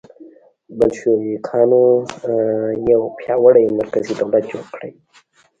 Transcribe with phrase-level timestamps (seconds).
[0.77, 1.83] بلشویکانو
[2.91, 4.97] یو پیاوړی مرکزي دولت جوړ کړی و.